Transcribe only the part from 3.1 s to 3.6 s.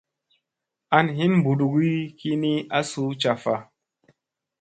caffa.